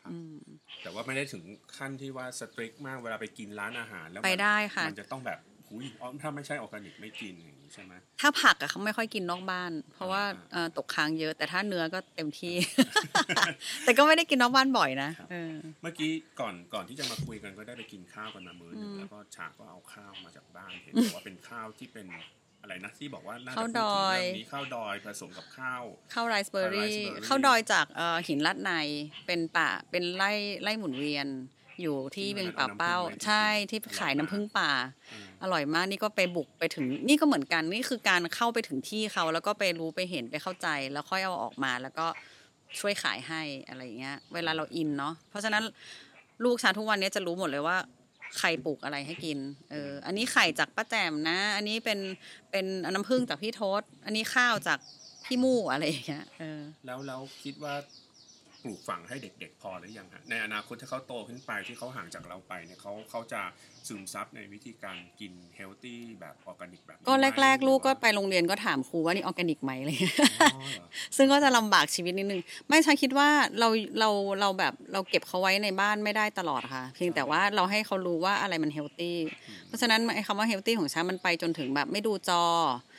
[0.08, 0.36] อืม
[0.82, 1.42] แต่ว่าไม่ได้ถึง
[1.76, 12.54] ขั้นที่ว่า strict มากเวลาไปกินร้านอาหารแล้วมันไปได้ค่ะมันจะต้องแบบโหอุ้ยอ๋อถ้าไม่ใช่ออร์แกนิกไม่กินอย่างนี้ ใช่ไหมถ้าผักอะเขาไม่ค่อยกินนอกบ้าน เพราะว่าอ่าเอ่อตกค้างเยอะ แต่ถ้าเนื้อก็เต็มที่
[13.84, 16.10] แต่ก็ไม่ได้กินนอกบ้านบ่อยนะครับเออเมื่อกี้
[16.40, 22.06] ก่อนก่อนที่จะมาคุยกันก็ได้ไปกินข้าวกันมามื้อหนึงอืมแล้วก็ฉากก็เอาข้าวมาจากบ้านเห็นบอกว่าเป็นข้าวที่เป็น
[22.60, 28.72] อะไรนะที่บอกว่าน่าจะข้าวพูดถึงอยเรื่องนี้ข้าวดอยผสมกับข้าวข้าวไรซ์เบอร์รี่ raspberry ข้าวดอยจากเอ่อหินลัดใน
[29.26, 30.30] เป็นป่าเป็นไร่
[30.62, 31.28] ไร่หมุนเวียน
[31.82, 34.70] อยู่ที่ที่เวียงมันป่าเอาน้ำผึ้งเป้าไว้ที่ใช่ที่อร่อยขายน้ำผึ้งป่า
[35.42, 42.06] อร่อยมากนี่ก็ไปบุกไปถึงนี่ก็เหมือนกันนี่คือการเข้าไปถึงที่เขาแล้วก็ไปรู้ไปเห็นไปเข้าใจ แล้วค่อยเอาออกมาแล้วก็
[42.80, 45.62] ช่วยขายให้อะไรเงี้ย เวลาเราอินเนาะเพราะฉะนั้น
[46.44, 47.76] ลูกชาทุกวันนี้จะรู้หมดเลยว่า
[48.38, 49.38] ใครปลูกอะไรให้กิน
[49.70, 51.98] เออ อันนี้ไข่จากป้าแจมนะ อันนี้เป็น
[52.50, 54.78] เป็นน้ำผึ้งจากพี่ทศ อันนี้ข้าวจาก
[55.24, 57.74] พี่มู่อะไรอย่างเงี้ย เออ แล้วแล้วคิดว่า
[58.64, 63.40] ปลูกฝังให้เด็กๆพอหรือยังฮะในอนาคตถ้าเขาโตขึ้นไปที่เขาห่างจากเราไปเนี่ยเขาเขาจะ
[63.88, 70.16] ซึมซับในวิธีการกินเฮลตี้แบบออร์แกนิกแบบนี้ก็ไหมแรก ๆ ลูกก็หรือว่าไปโรงเรียนก็ถามครูว่านี่ออร์แกนิกไหมอะไรเงี้ย
[70.54, 72.40] อ๋อเหรอซึ่งก็จะลำบากชีวิตนิดนึง
[72.70, 73.28] ไม่ใช่คิดว่า
[73.58, 74.08] เราเรา
[74.40, 79.18] เราแบบเราเก็บเขาไว้ในบ้านไม่ได้ตลอดค่ะ เพียงแต่ว่าเราให้เขารู้ว่าอะไรมัน healthy
[79.66, 82.91] เพราะฉะนั้นไอ้คำว่า healthy ของฉันมันไปจนถึงแบบไม่ดูจอเอ่อ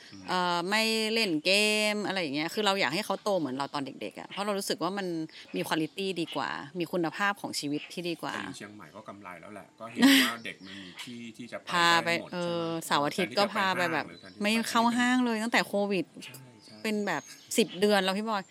[0.69, 0.81] ไม่
[1.13, 1.51] เล่นเก
[1.93, 5.07] มอะไรอย่างเงี้ยคือเราอยากให้เขาโตเหมือนเราตอนเด็กๆอะเพราะเรารู้สึกว่ามัน
[5.55, 16.33] มีคุณภาพดีกว่า มีคุณภาพของชีวิตที่ดีกว่าแต่อยู่เชียงใหม่ก็กำไรแล้วแหละก็เห็นว่าเด็กมันมีที่ที่จะพาไปได้หมดเอใช่อไหมเสาร์อาทิตย์ก็พาไปแบบหรือแทนที่ไม่จะไปเข้าห้างเลยตั้งแต่โควิดใช่
[16.65, 17.23] ใช่เป็นแบบ
[17.57, 18.43] สิบเดือนแล้วพี่บอย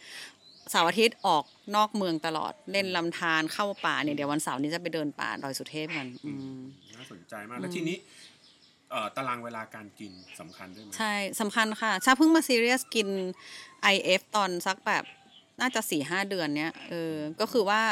[0.70, 1.44] เสาร์อาทิตย์ออก
[1.76, 6.60] นอกเมืองตลอดเล่นลำธารเข้าป่าเนี่ยเดี๋ยววันเสาร์นี้จะไปเดินป่าดอยสุเทพกันอืม
[6.96, 8.21] น่าสนใจมากแล้วทีนี้เอ่อ
[9.16, 13.08] ตารางเวลาการกินสำคัญด้วยไหมใช่สำคัญค่ะชาเพิ่งมาซีเรียสกิน
[13.94, 15.04] IF ตอนสักแบบ
[15.60, 17.82] น่าจะสี่ห้าเดือนเนี้ยเออก็คือว่า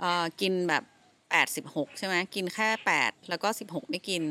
[0.00, 0.82] เออกินแบบ
[1.30, 4.22] แปดสิบหกใช่ไหมกินแค่แปดแล้วก็สิบหกไม่กิน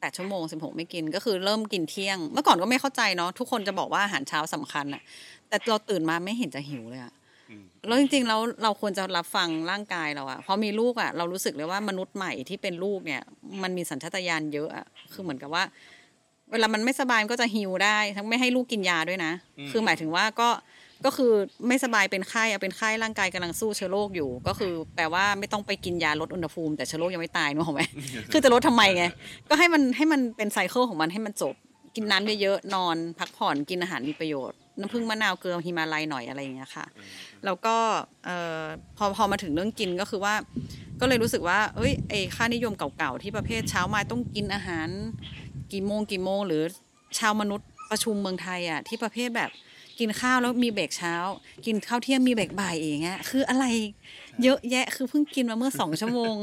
[0.00, 5.02] แปดชั่วโมงสิบหกไม่กินก็คือเริ่มกินเที่ยง เมื่อก่อนก็ไม่เข้าใจเนาะทุกคนจะบอกว่าอาหารเช้าสำคัญอะ
[5.48, 7.12] แต่เราตื่นมาไม่เห็นจะหิวเลยอะ
[7.86, 13.22] แล้วจริงๆแล้วเราควรจะรับฟังร่างกายเราอะพอมีลูกอะเรารู้สึกเลยว่ามนุษย์ใหม่ที่เป็นลูกเนี่ย
[13.62, 15.64] มันมีสัญชาตญาณเยอะอะคือเหมือนกับว่า
[16.52, 19.32] เวลามันไม่สบายมันก็จะฮิวได้ ทั้งไม่ให้ลูกกินยาด้วยนะ
[19.70, 20.48] คือหมายถึงว่าก็
[21.04, 21.32] ก็คือ
[21.68, 27.82] ไม่สบายเป็นไข้อะเป็นไข้ร่างกายกำลังสู้เชื้อโรคอยู่ ก็คือแปลว่าไม่ต้องไปกินยาลดอุณหภูมิแต่เชื้อโรคยังไม่ตายนึกออกไหม
[28.32, 29.04] คือจะลดทำไมไง
[29.48, 31.54] ก็ให้มันให้มันเป็นไซเคิลของมันให้มันจบ
[31.96, 36.86] กินน้ำเยอะๆนอน พักผ่อนกินอาหารมีประโยชน์ น้ำผึ้งมะนาวเกลือฮิมาลัยหน่อยอะไรอย่างเงี้ยค่ะ
[37.44, 37.76] แล้วก็
[38.24, 38.64] เอ่อ
[38.96, 40.34] พอพอมาถึงเรื่องกินก็คือว่า
[41.00, 44.88] ก็เลยรู้สึกว่าเอ้ยไอค่านิยมเก่าๆที่ประเภทเช้ามาต้องกินอาหาร
[45.72, 46.62] กี่โมงกี่โมง หรือ
[47.18, 49.50] ชาวมนุษย์ประชุมเมืองไทยอะที่ประเภทแบบ
[49.98, 51.14] กินข้าวแล้วมีเบรกเช้า
[51.66, 53.66] กินข้าวเที่ยงมีเบรกบ่ายเองเงี้ยคืออะไร
[54.42, 56.36] เยอะแยะคือเพิ่งกินมาเมื่อสองชั่วโมง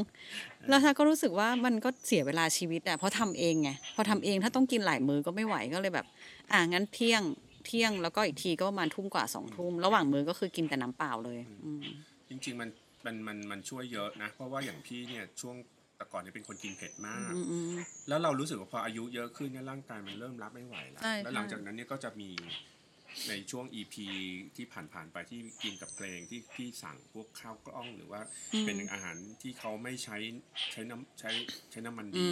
[0.68, 6.06] แล้วชาก็รู้สึกว่ามันก็เสียเวลาชีวิตอะเพราะทำเองไงพอทำเองถ้าต้องกินหลายมื้อก็ไม่ไหวก็เลยแบบ
[6.52, 7.22] อะงั้นเที่ยง
[7.66, 11.84] เที่ยงแล้วก็อีกทีก็ประมาณทุ่มกว่าสองทุ่มระหว่างมื้อก็คือกินแต่น้ำเปล่าเลยอืม
[12.28, 12.68] จริง ๆ มัน
[13.06, 15.56] มันมันมันช่วยเยอะนะ เพราะว่าอย่างพี่เนี่ยช่วง
[15.96, 17.76] แต่ก่อนเนี่ยเป็นคนกินเผ็ดมากอืมอืม
[18.08, 22.30] แล้วเรารู้สึกว่าพออายุเยอะขึ้นเนี่ยร่างกายมันเริ่มรับไม่ไหวแล้วใช่แล้วหลังใช่จากนั้นเนี่ยก็จะมี
[23.28, 23.94] ในช่วง EP
[24.56, 28.20] ที่ผ่านๆไปที่กินกับเพลงที่พี่สั่งพวกข้าวกล้องหรือว่า
[28.64, 30.16] เป็นอาหารที่เขาไม่ใช้
[30.72, 31.30] ใช้น้ำใช้
[31.70, 32.28] ใช้น้ำมันอืดี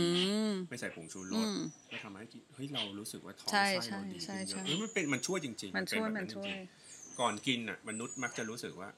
[0.51, 1.59] มไม่ใส่ผงชูรอืสม
[1.91, 8.89] ก็ทำให้กินเฮ้ยเรารู้สึกว่าท้องใช่ไส้เราดีใช่ขึ้นเยใช่อะเออมันเป็นมันช่วยจริงๆมันช่วยเป็แบบมันช่วยจริงๆก่อนกินอะมนุษย์มักจะรู้สึกว่า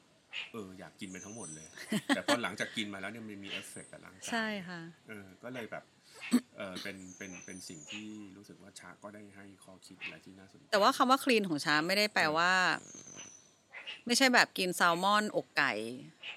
[0.51, 1.67] เอออยากกินไปทั้งหมดเลย
[2.13, 5.83] แต่พอหลังจากกินมาแล้วเนี่ยมันมีเอฟเฟกต์กับร่างกายใช่ค่ะเออก็เลยแบบ
[6.57, 12.51] เออเป็นเป็นเป็นสิ่งที่รู้สึกว่าชาก็ได้ให้ข้อคิดอะไรที่น่าสนใจแต่ว่าคำว่า clean ของชาไม่ได้แปลว่า
[14.05, 15.71] ไม่ใช่แบบกินแซลมอนอกไก่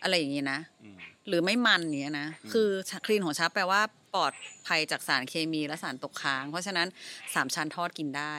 [0.02, 0.98] อะไรอย่างนี้นะอืม
[1.28, 2.68] หรือไม่มันอย่างเนี้ยนะอืมคือ
[3.06, 3.80] clean ของชาแปลว่า
[4.14, 4.32] ปลอด
[4.66, 6.88] ภัยจากสารเคมีและสารตกค้าง เพราะฉะนั้น
[7.34, 8.34] สามชั้นทอดกินได้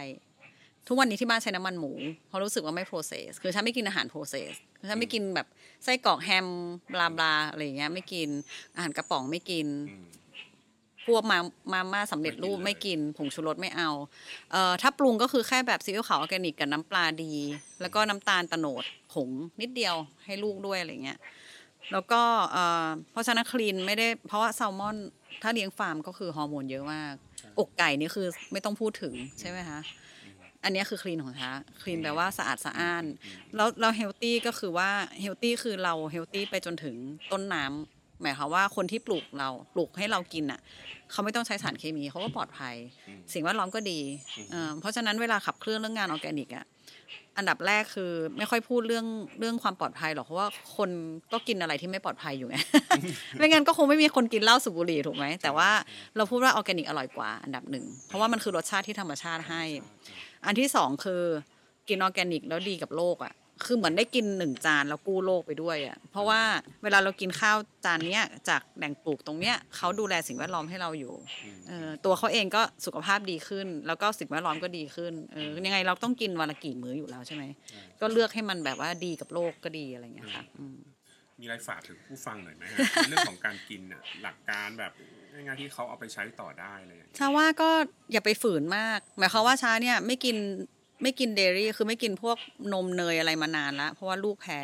[0.88, 1.94] ทุกวันนี้ที่บ้านใช้น้ำมันหมู
[2.28, 5.48] เพราะรู้สึกว่าไม่ process คือฉันไม่กินอาหาร process คือฉันไม่กินแบบ
[5.84, 6.48] ไส้กรอกแฮม
[6.94, 8.30] blah blah อะไรอย่างเงี้ยไม่กิน
[8.76, 10.06] อาหารกระป๋องไม่กินอืม
[11.08, 11.40] พวกมา
[11.74, 13.90] มาม่าสำเร็จรูปไม่ไม่กิกินผงชูรสไม่เอา
[14.52, 17.34] เอ่อถ้าปรุงก็คือแค่แบบซีอิ๊วขาวออร์แกนิกกับน้ำปลาดี
[17.82, 18.84] แล้วก็น้ำตาลโตนด
[19.14, 19.30] ผง
[19.62, 21.20] นิดเดียวให้ลูกด้วยอะไรเงี้ย
[21.92, 24.98] แล้วก็เอ่อเพราะฉะนั้น clean ไม่ได้เพราะว่าแซลมอน
[25.42, 27.14] ถ้าเลี้ยงฟาร์มก็คือฮอร์โมนเยอะมาก
[27.60, 29.80] อกไก่นี่คือไม่ต้องพูดถึงใช่ไหมคะ
[30.64, 33.04] อันเนี้ยคือ clean ของชา clean แปลว่าสะอาดสะอ้าน
[33.56, 34.90] แล้วเรา healthy ก็คือว่า
[35.22, 36.96] healthy คือเรา healthy ไปจนถึง
[37.32, 40.60] ต้นน้ำ หมายความว่าคนที่ปลูกเราปลูกให้เรากินอะ
[41.12, 42.76] เขาไม่ต้องใช้สารเคมีเขาก็ปลอดภัย
[43.08, 44.00] อืมสิ่งแวดล้อมก็ดี
[44.38, 46.66] อืมเอ่อเพราะฉะนั้นเวลาขับเคลื่อนเรื่องงานออร์แกนิกอะ
[47.38, 49.06] อันดับแรกคือไม่ค่อยพูดเรื่อง
[49.40, 50.90] เรื่องความปลอดภัยหรอกเพราะว่าคน
[51.34, 52.56] ก็กินอะไรที่ไม่ปลอดภัยอยู่ไง
[53.38, 55.70] ไม่งั้นก็คงไม่มีคนกินเหล้าสูบบุหรี่ถูกไหมแต่ว่า
[56.18, 59.64] เราพูดว่าออร์แกนิกอร่อยกว่าอันดับหนึ่งเพราะว่ามันคือรสชาติที่ธรรมชาติให้
[60.46, 61.22] อันที่สองคือ
[61.90, 63.34] กินออร์แกนิกแล้วดีกับโลกอะ
[63.66, 66.42] คือเหมือนได้กินหนึ่งจานแล้วกู้โลกไปด้วยอะ เพราะว่า
[66.84, 71.14] เวลาเรากินข้าวจานเนี้ยจากแหล่งปลูกตรงเนี้ยเขาดูแลสิ่งแวดล้อมให้เราอยู่
[71.46, 77.44] อืมเออตัวเขาเองก็สุขภาพดีขึ้น แล้วก็สิ่งแวดล้อมก็ดีขึ้นเออยังไงเราต้องกินวันละกี่มื้ออยู่แล้วใช่ไหม
[78.02, 80.78] ก็เลือกให้มันแบบว่าดีกับโลกก็ดีอะไรอย่างเงี้ยค่ะอืม
[81.40, 82.78] มีอะไรฝากถึงผู้ฟังหน่อยไหมฮะ
[83.10, 84.94] เรื่องของการกินน่ะหลักการแบบ
[85.34, 87.70] ง่ายๆที่เขาเอาไปใช้ต่อได้อะไรอย่างเลยชาว่าก็
[88.12, 90.36] อย่าไปฝืนมาก หมายความว่าชาเนี่ยไม่กิน
[91.02, 92.38] ไม่กินเดรี่คือไม่กินพวก
[92.74, 94.62] นมเนยอะไรมานานละเพราะว่าลูกแพ้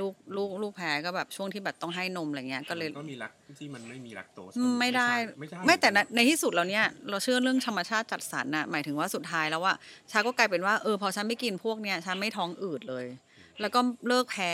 [0.00, 5.08] ลูกลูกลูกแพ้ก็แบบช่วงที่แบบต้องให้นมอะไรเงี้ยก็เลยก็มีลักที่มันไม่มีลักโตสอืมไม่ได้
[5.38, 9.74] ไม่ใช่ไม่แต่ในในที่สุดแล้วเนี่ยเราเชื่อเรื่องธรรมชาติจัดสรรน่ะหมายถึงว่าสุดท้ายแล้วว่า
[10.10, 13.06] ชาก็กลายเป็นว่าเออพอฉันไม่กินพวกเนี้ยฉันไม่ท้องอืดเลย
[13.60, 14.52] แล้วก็เลิกแพ้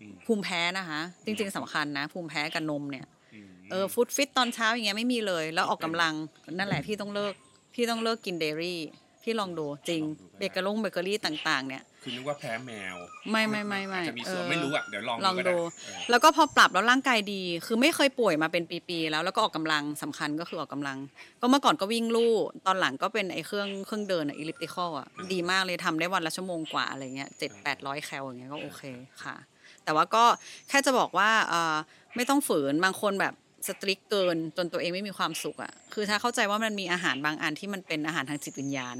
[0.00, 6.14] อืมภูมิแพ้นะคะ จริง ๆสำคัญนะ ภูมิแพ้กับนมเนี่ยอืมเออฟุดฟิตตอนเช้าอย่างเงี้ยไม่มีเลย แล้วออกกำลัง
[6.58, 7.32] นั่นแหละพี่ต้องเลิก
[7.74, 8.80] พี่ต้องเลิกกิน dairy
[9.28, 10.02] พี่ลองดูจริง
[10.38, 12.96] เบเกอรี่เบเกอรี่ต่าง ๆ เนี่ย คือนึกว่าแพ้แมว
[13.30, 20.98] ไม่ไม่ไม่ไม่อาจจะมีส่วนเออไม่รู้อะเดี๋ยวลองลองก็ดูไเออแล้วก็พอปรับแล้วร่างกายดี คือไม่เคยป่วยมาเป็นปีๆแล้วแล้วก็ออกกำลังสำคัญก็คือออกกำลัง
[21.40, 22.34] ก็เมื่อก่อนก็วิ่งลู่
[22.66, 28.82] ตอนหลังก็เป็นไอ้เครื่องเครื่องเดินอะ elliptical อะดีมากเลยทำได้วันละชั่วโมงกว่าอะไรเงี้ยเจ็ดแปดร้อยแคลอย่างเงี้ยก็โอเค
[29.24, 29.36] ค่ะ
[29.84, 30.24] แต่ว่าก็
[30.68, 31.76] แค่จะบอกว่าเออ
[32.16, 33.34] ไม่ต้องฝืนบางคนแบบ
[33.68, 38.94] strict เกินจนตัวเองไม่มีความสุขอะคือถ้าเข้าใจว่ามันมีอาหารบางอันที่มันเป็นอาหารทางจิตวิญญาณ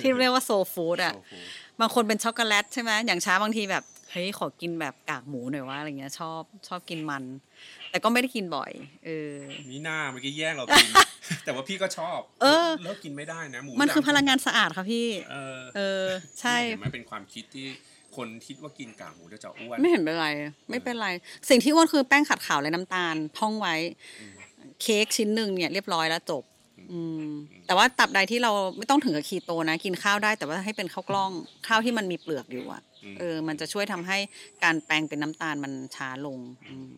[0.00, 1.32] ที่เรียกว่า soul food อะโอ้โห
[1.80, 7.24] บางคนเป็นช็อกโกแลตใช่ไหมอย่างชาบางทีแบบเฮ้ยขอกินแบบกากหมูหน่อยว่าอะไรเงี้ยชอบชอบกินมัน
[7.90, 8.70] แต่ก็ไม่ได้กินบ่อย
[9.06, 9.34] เออ
[9.70, 10.88] มีหน้าเมื่อกี้แย่งเรากิน
[11.44, 16.04] แต่ว่าพี่ก็ชอบ เออเลิกกินไม่ได้นะหมูมันคือดำพลังงานสะอาดค่ะพี่ เออเออ
[16.40, 17.66] ใช่เห็นไหมเป็นความคิดที่
[18.16, 20.28] คนคิดว่ากินกากหมูแล้วจะอ้วน ไม่เห็นเป็นไร
[20.70, 21.08] ไม่เป็นไร
[21.48, 23.74] สิ่งที่อ้วนคือแป้งขัดขาวและน้ำตาลท่องไว้
[24.82, 26.42] เค้กชิ้นหนึ่งเนี่ยเรียบร้อยแล้วจบ
[26.92, 27.28] อืม
[27.66, 31.30] แต่ว่าตับใดที่เราไม่ต้องถึงกับคีโตนะ กินข้าวได้แต่ว่าให้เป็นข้าวกล้อง
[31.68, 32.82] ข้าวที่มันมีเปลือกอยู่อะ
[33.14, 34.18] อืมเออ มันจะช่วยทำให้
[34.64, 36.94] การแปลงเป็นน้ำตาลมันช้าลง อืม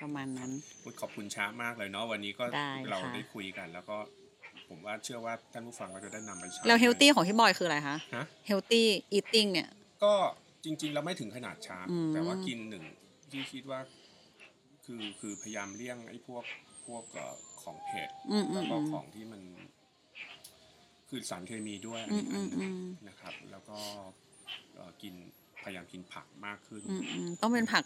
[0.00, 0.50] ประมาณนั้น
[0.82, 3.96] พูดขอบคุณช้ามากเลยเนาะวันนี้ก็ได้เราค่ะได้คุยกัน แล้วก็
[4.68, 9.68] ผมว่าเชื่อว่าท่านผู้ฟังก็จะได้นำไปใช้แล้ว healthy ของพี่บอยคืออะไรคะฮะ healthy eating เนี่ย
[10.04, 10.14] ก็
[10.64, 12.84] จริงๆเราไม่ถึงขนาดชาอืมแต่ว่ากินหนึ่ง
[13.30, 13.80] ที่คิดว่า
[14.84, 16.44] คือคือพยายามเลี่ยงไอ้พวก
[16.86, 19.42] พวกเอ่อของเผ็ดอืมอืมแล้วก็อืมของที่มัน
[21.08, 23.78] คือสารเคมีด้วยอันอืนี้มอันหอืนึ่งมนะครับ แล้วก็
[24.74, 25.14] เอ่อกิน
[25.62, 27.84] พยายามกินผักมากขึ้นอืมอืมต้องเป็นผัก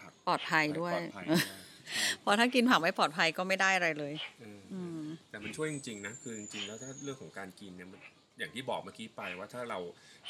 [0.00, 1.58] ผักปลอดภัยด้วยปลอดภัยด้วย
[1.92, 8.00] ใช่เพราะถ้ากินผักไม่ปลอดภัยก็ไม่ได้อะไรเลยเออออืมแต่มันช่วยจริง ๆ นะ คือจริงๆแล้วถ้าเรื่องของการกินเนี่ยมัน
[8.38, 9.78] อย่างที่บอกเมื่อกี้ไปว่าถ้าเรา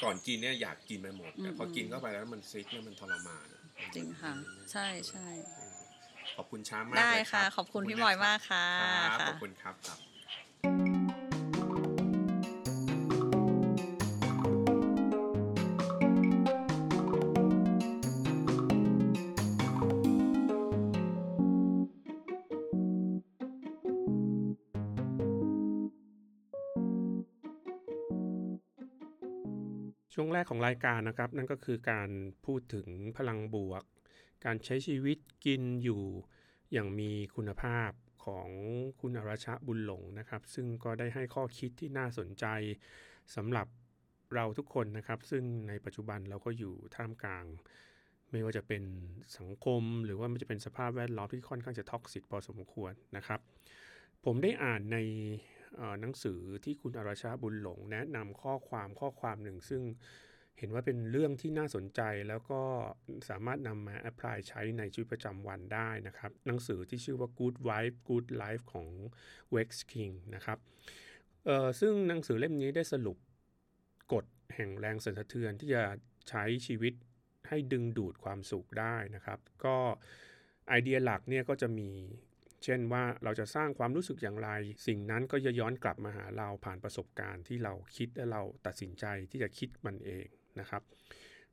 [0.03, 3.61] ก่อนกินเนี่ยอยากกินไปหมดแต่พอกินเข้าไปแล้วมันซิกแล้วมันทรมานอะ
[3.95, 4.33] จริงค่ะ
[4.71, 5.73] ใช่ใช่เออ
[6.37, 9.75] ขอบคุณช้ามากได้เลยค่ะรับขอบคุณพี่บอยมากค่ะครับค่ะขอบคุณครับ
[30.45, 32.09] กของรายการนะครับ นั่นก็คือการ
[32.45, 33.83] พูดถึงพลังบวก
[34.45, 36.03] การใช้ชีวิตกินอยู่
[36.73, 37.91] อย่างมีคุณภาพ
[38.25, 38.49] ของ
[39.01, 42.45] คุณอรชาบุญหลงนะครับ ซึ่งก็ได้ให้ข้อคิดที่น่าสนใจ
[43.35, 43.67] สำหรับ
[44.35, 47.45] เราทุกคนนะครับ ซึ่งในปัจจุบันเราก็อยู่ท่ามกลาง
[48.31, 48.83] ไม่ว่าจะเป็น
[49.37, 53.39] สังคม หรือว่ามันจะเป็นสภาพแวดล้อมที่ค่อนข้างจะ toxic พอสมควรนะครับ
[54.25, 54.97] ผมได้อ่านใน
[56.01, 59.81] หนังสือที่คุณอรชาบุญหลง แนะนำข้อความข้อความหนึ่งซึ่ง
[60.59, 62.61] เห็นว่าเป็นเรื่องที่น่าสนใจแล้วก็
[63.29, 68.87] สามารถนำมาแอพพลายใช้ในชีวิตประจำวันได้นะครับ หนังสือที่ชื่อว่า Good Wife Good Life ของ
[69.55, 70.59] Wex King นะครับ
[71.79, 73.17] ซึ่งหนังสือเล่มนี้ได้สรุป
[74.13, 75.83] กฎแห่งแรงสั่นสะเทือนที่จะ
[76.29, 76.93] ใช้ชีวิต
[77.47, 79.77] ให้ดึงดูดความสุขได้นะครับ ก็
[80.69, 81.89] ไอเดียหลักเนี่ยก็จะมี
[82.63, 84.49] เช่นว่าเราจะสร้างความรู้สึกอย่างไร
[84.87, 90.25] สิ่งนั้นก็จะย้อนกลับมาหาเราผ่านประสบการณ์ที่เราคิดและเราตัดสินใจที่จะคิดมันเอง
[90.59, 90.81] นะครับ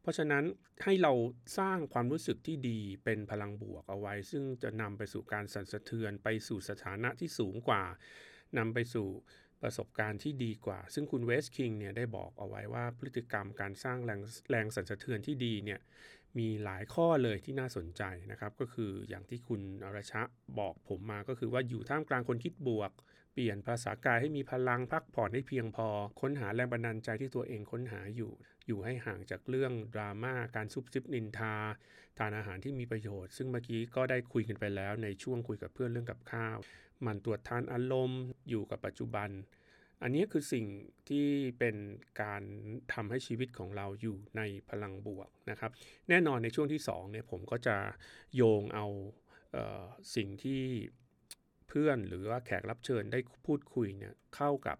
[0.03, 0.45] เพราะฉะนั้น
[0.85, 1.13] ให้เรา
[1.59, 7.83] สร้างความรู้สึกที่ดีเป็นพลังบวกเอาไว้ ซึ่งจะนำไปสู่การสั่นสะเทือนไปสู่สถานะที่สูงกว่า
[8.59, 9.09] นำไปสู่
[9.63, 15.81] ประสบการณ์ที่ดีกว่า ซึ่งคุณเวสคิงเนี่ยได้บอกเอาไว้ว่าพฤติกรรมการสร้างแรงแรงสั่นสะเทือนที่ดีเนี่ย
[16.39, 20.23] มีหลายข้อเลยที่น่าสนใจนะครับ ก็คืออย่างที่คุณอรชา
[20.59, 22.93] บอกผมมาก็คือว่าอยู่ท่ามกลางคนคิดบวก
[23.33, 25.89] เปลี่ยนภาษากายให้มีพลังพักผ่อนให้เพียงพอ
[26.21, 28.33] ค้นหาแรงบันดาลใจที่ตัวเองค้นหาอยู่
[28.67, 31.55] อยู่ให้ห่างจากเรื่องดราม่าการซุบซิบนินทา
[32.19, 36.59] ทานอาหารที่มีประโยชน์ ซึ่งเมื่อกี้ก็ได้คุยกันไปแล้วในช่วงคุยกับเพื่อนเรื่องกับข้าว
[37.07, 39.31] มันตรวจทานอารมณ์อยู่กับปัจจุบัน
[40.03, 40.67] อันนี้คือสิ่ง
[41.09, 41.27] ที่
[41.59, 41.77] เป็น
[42.23, 42.43] การ
[42.93, 45.71] ทำให้ชีวิตของเราอยู่ในพลังบวกนะครับ
[46.09, 47.77] แน่นอนในช่วงที่2เนี่ยผมก็จะ
[48.37, 48.87] โยงเอา
[49.53, 49.85] เออ
[50.17, 50.63] สิ่งที่
[51.69, 54.79] เพื่อนหรือว่าแขกรับเชิญได้พูดคุยเนี่ยเข้ากับ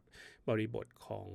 [0.49, 1.29] บริบทของ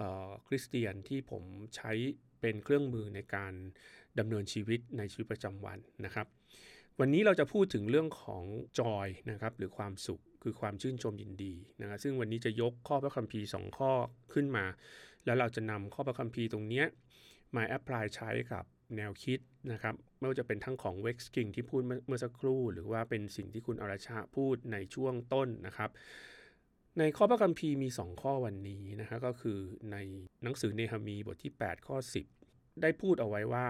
[0.00, 1.42] ออคริสเตียนที่ผม
[1.76, 1.92] ใช้
[2.40, 3.52] เป็นเครื่องมือในการ
[4.18, 6.26] ดำเนินชีวิตในชีวิตประจำวันนะครับ
[7.00, 8.44] วันนี้เราจะพูดถึงเรื่องของ
[8.80, 13.92] จอยนะครับหรือความสุข คือความชื่นชมยินดีนะครับซึ่งวันนี้จะยกข้อพระคัมภีร์ 2 ข้อ
[14.32, 14.64] ขึ้นมา
[15.24, 16.84] แล้วเราจะนำข้อพระคัมภีร์ตรงนี้
[17.56, 18.64] มา apply ใช้กับ
[18.96, 19.38] แนวคิด
[19.72, 25.90] นะครับไม่ว่าจะเป็นทั้งของเว็กซ์กิงที่พูดเมื่อสักครู่ หรือว่าเป็นสิ่งที่คุณอรชาพูดในช่วงต้นนะครับ
[26.98, 29.58] ในข้อพระคัมภีร์มี 2 ข้อวันนี้นะครับก็คือ
[29.92, 29.96] ใน
[30.42, 31.96] หนังสือเนหะมีย์บทที่ 8 ข้อ
[32.38, 33.66] 10 ได้พูดเอาไว้ว่า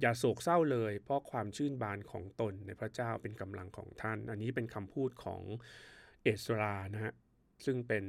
[0.00, 5.42] อย่าโศกเศร้าเลย เพราะความชื่นบานของตนในพระเจ้าเป็นกำลังของท่าน อันนี้เป็นคำพูดของ
[6.24, 7.14] เอสรานะฮะ
[7.64, 8.04] ซึ่งเป็น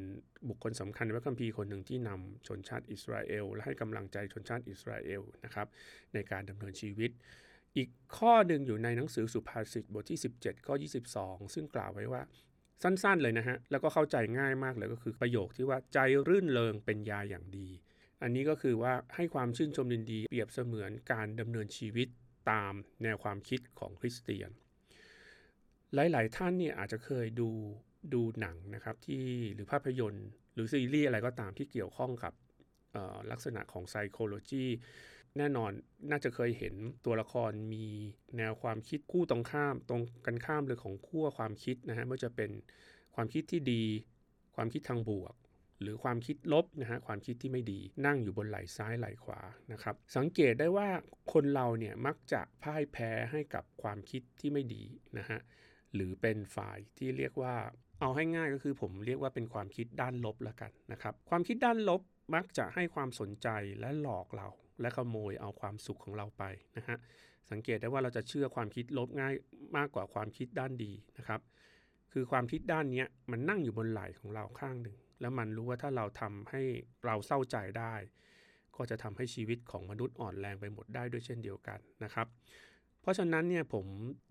[0.49, 5.67] บุคคลสำคัญในพระคัมภีร์คนหนึ่งที่นำชนชาติอิสราเอล และให้กำลังใจชนชาติอิสราเอลนะครับ
[6.13, 7.11] ในการดำเนินชีวิต
[7.77, 10.75] อีกข้อหนึ่งอยู่ในหนังสือสุภาษิตบทที่ 17 ข้อ
[11.13, 12.21] 22 ซึ่งกล่าวไว้ว่า
[12.83, 17.69] สั้นๆเลยนะฮะ แล้วก็เข้าใจง่ายมากเลยก็คือประโยคที่ว่าใจรื่นเริงเป็นยาอย่างดี
[18.21, 22.07] อันนี้ก็คือว่าให้ความชื่นชมยินดีเปรียบเสมือนการดำเนินชีวิต
[22.51, 24.51] ตามแนวความคิดของคริสเตียน
[25.93, 27.49] หลาย ๆ ท่านเนี่ยอาจจะเคยดู
[28.13, 32.33] ดูหนังนะครับที่หรือภาพยนตร์ หรือซีรีส์อะไรก็ตามที่เกี่ยวข้องกับ
[33.31, 34.65] ลักษณะของไซโคโลจี
[35.37, 35.71] แน่นอน
[36.11, 37.85] น่าจะเคยเห็นตัวละครมี
[38.37, 42.51] แนวความคิดคู่ตรงข้าม ตรงกันข้ามเลยของขั้วความคิดนะฮะไม่ว่าจะเป็น
[43.15, 43.83] ความคิดที่ดี
[44.55, 45.33] ความคิดทางบวก
[45.81, 50.89] หรือความคิดลบนะฮะความคิดที่ไม่ดีนั่งอยู่บนไหล่ซ้ายไหล่ขวานะครับสังเกตได้ว่า
[51.33, 54.83] คนเราเนี่ยมักจะพ่ายแพ้ให้กับความคิดที่ไม่ดี
[55.17, 55.39] นะฮะ
[55.93, 57.55] หรือเป็นฝ่ายที่เรียกว่า
[58.01, 62.01] เอาให้ง่ายก็คือผมเรียกว่าเป็นความคิดด้านลบแล้วกันนะครับความคิดด้านลบ
[62.35, 63.47] มักจะให้ความสนใจ
[63.79, 64.47] และหลอกเรา
[64.81, 66.43] และขโมยเอาความสุขของเราไป
[66.77, 66.97] นะฮะ
[67.51, 69.33] สังเกตได้ว่าเราจะเชื่อความคิดลบง่าย
[69.77, 71.41] มากกว่าความคิดด้านดีนะครับ
[72.13, 76.61] คือความคิดด้านนี้มันนั่งอยู่บนไหล่ของเราข้างหนึ่ง แล้วมันรู้ว่าถ้าเราทำให้
[77.05, 77.95] เราเศร้าใจได้
[78.75, 82.27] ก็จะทำให้ชีวิตของมนุษย์อ่อนแรงไปหมดได้ด้วยเช่นเดียวกันนะครับ
[83.01, 83.85] เพราะฉะนั้นเนี่ยผม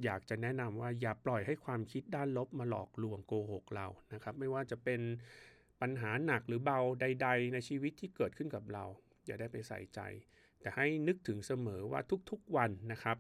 [0.05, 5.01] อยากจะแนะนำว่าอย่าปล่อยให้ความคิดด้านลบมาหลอกลวงโกหกเรานะครับ ไม่ว่าจะเป็น
[5.81, 8.85] ปัญหาหนักหรือเบาใด ๆ ในชีวิตที่เกิดขึ้นกับเรา
[9.27, 10.01] อย่าได้ไปใส่ใจ
[10.61, 13.17] แต่ให้นึกถึงเสมอว่าทุกๆวันนะครับ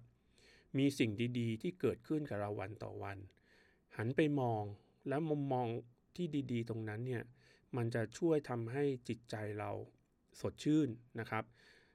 [0.78, 3.18] มีสิ่งดีๆ ที่เกิดขึ้นกับเราวันต่อวัน
[3.96, 4.62] หันไปมอง
[5.08, 5.66] แล้วมุมมอง
[6.16, 7.22] ที่ดีๆ ตรงนั้นเนี่ย
[7.76, 9.70] มันจะช่วยทำให้จิตใจเรา
[10.40, 10.88] สดชื่น
[11.20, 11.44] นะครับ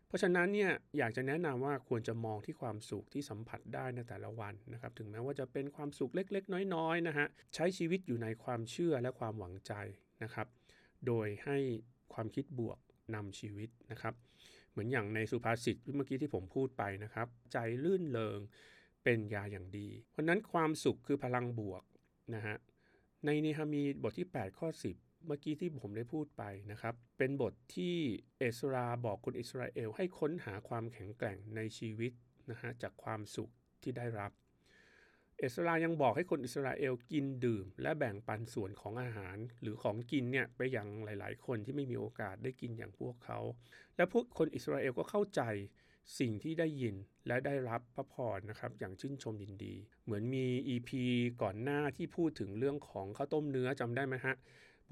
[0.08, 9.74] เพราะฉะนั้นเนี่ยอยากจะแนะนำว่าควรจะมองที่ความสุขที่สัมผัสได้ในแต่ละวันนะครับ ถึงแม้ว่าจะเป็นความสุขเล็ก ๆ น้อยๆนะฮะใช้ชีวิตอยู่ในความเชื่อและความหวังใจ
[10.24, 10.48] นะครับ
[11.08, 11.58] โดยให้
[12.14, 12.78] ความคิดบวก
[13.16, 14.14] นำชีวิตนะครับ
[14.72, 18.40] เหมือนอย่างในสุภาษิตเมื่อกี้ที่ผมพูดไปนะครับ ใจลื่นเลง
[19.04, 21.84] เป็นยาอย่างดี เพราะนั้นความสุขคือพลังบวก
[22.36, 22.56] นะฮะ
[23.26, 27.96] ในเนหามีบทที่ 8 ข้อ 10 เมื่อกี้ที่ผมได้พูดไปนะครับ เป็นบทที่
[28.40, 32.12] เอสราบอกคนอิสราเอลให้ค้นหาความแข็งแกร่งในชีวิต
[32.50, 33.52] นะฮะจากความสุข
[33.84, 34.32] ที่ได้รับ
[35.40, 43.40] เอสรายังบอกให้คนอิสราเอลกินดื่ม และแบ่งปันส่วนของอาหาร หรือของกินเนี่ยไปยังหลาย ๆ คนที่ไม่มีโอกาสได้กินอย่างพวกเขา
[43.96, 45.42] และพวกคนอิสราเอลก็เข้าใจ
[46.20, 46.96] สิ่งที่ได้ยิน
[47.28, 50.90] และได้รับพระพรนะครับ อย่างชื่นชมยินดี เหมือนมี EP
[51.42, 54.36] ก่อนหน้าที่พูดถึงเรื่องของข้าวต้มเนื้อจำได้ไหมฮะ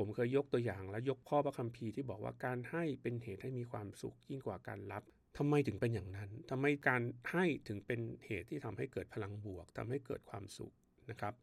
[0.04, 5.04] ผมเคยยกตัวอย่างและยกข้อพระคัมภีร์ที่บอกว่าการให้เป็นเหตุให้มีความสุขยิ่งกว่าการรับ
[5.38, 10.74] ทำไมถึงเป็นอย่างนั้นทำไมการให้ถึงเป็นเหตุที่ทำให้เกิดพลังบวกทำให้เกิดความสุข
[11.10, 11.34] นะครับ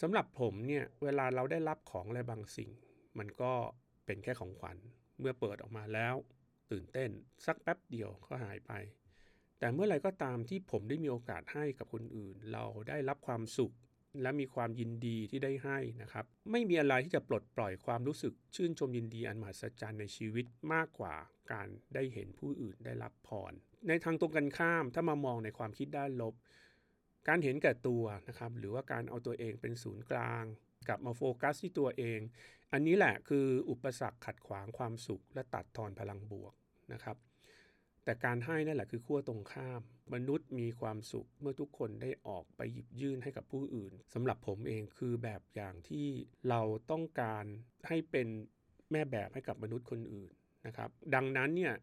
[0.00, 2.70] สำหรับผมเนี่ยเวลาเราได้รับของอะไรบางสิ่ง
[3.18, 3.52] มันก็
[4.06, 4.76] เป็นแค่ของขวัญ
[5.20, 6.14] เมื่อเปิดออกมาแล้ว
[6.72, 7.10] ตื่นเต้น
[7.46, 8.72] สักแป๊บเดียวก็หายไป
[9.58, 13.74] แต่เมื่อไรก็ตามที่ผมได้มีโอกาสให้กับคนอื่น เราได้รับความสุข
[14.22, 21.14] และมีความยินดีที่ได้ให้นะครับ ไม่มีอะไรที่จะปลดปล่อยความรู้สึกชื่นชมยินดีอันมหัศจรรย์ในชีวิตมากกว่า
[21.52, 23.52] การได้เห็นผู้อื่นได้รับพร
[23.88, 26.34] ในทางตรงกันข้ามถ้ามามองในความคิดด้านลบ
[27.28, 30.44] การเห็นแก่ตัวนะครับ หรือว่าการเอาตัวเองเป็นศูนย์กลาง
[30.88, 32.20] กลับมาโฟกัสที่ตัวเอง
[32.72, 36.54] อันนี้แหละคืออุปสรรคขัดขวางความสุขและตัดทอนพลังบวก
[36.92, 37.16] นะครับ
[38.06, 39.80] แต่การให้นั่นแหละคือขั้วตรงข้าม
[40.14, 46.06] มนุษย์มีความสุขเมื่อทุกคนได้ออกไปหยิบยื่นให้กับผู้อื่นสำหรับผมเองคือแบบอย่างที่
[46.48, 47.44] เราต้องการ
[47.88, 48.28] ให้เป็น
[48.92, 50.30] แม่แบบให้กับมนุษย์คนอื่น
[50.66, 51.74] นะครับดังนั้นเนี่ย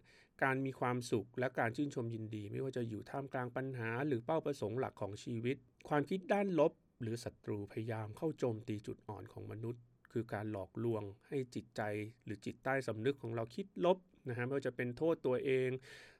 [0.43, 5.57] การมีความสุขและการชื่นชมยินดี ไม่ว่าจะอยู่ท่ามกลางปัญหา หรือเป้าประสงค์หลักของชีวิต
[5.89, 9.81] ความคิดด้านลบ หรือศัตรูพยายามเข้าโจมตีจุดอ่อนของมนุษย์
[10.11, 11.81] คือการหลอกลวงให้จิตใจ
[12.25, 13.97] หรือจิตใต้สำนึกของเราคิดลบ
[14.29, 15.69] นะฮะไม่ว่าจะเป็นโทษตัวเอง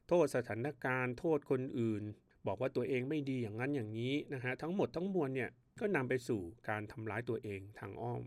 [0.07, 2.03] โทษสถานการณ์ โทษคนอื่น
[2.47, 8.23] บอกว่าตัวเองไม่ดีอย่างนั้นอย่างนี้นะฮะทั้งหมดทั้งมวลเนี่ยก็นำไปสู่การทำร้ายตัวเองทางอ้อม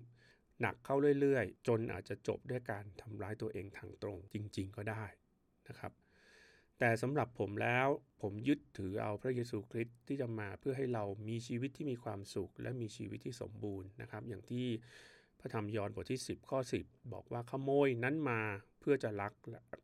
[0.61, 5.05] หนักเข้าเรื่อยๆ จนอาจจะจบด้วยการทำร้ายตัวเองทางตรงจริง ๆ ก็ได้
[5.69, 5.93] นะครับ
[6.79, 7.89] แต่สำหรับผมแล้ว
[8.23, 14.67] ผมยึดถือเอาพระเยซูคริสต์ที่จะมาเพื่อให้เรามีชีวิตที่มีความสุข และมีชีวิตที่สมบูรณ์นะครับ อย่างที่
[15.47, 18.41] ระธรรมยอห์นบทที่ 10 ข้อ 10 บอกว่าขโมยนั้นมา
[18.81, 19.33] เพื่อจะลัก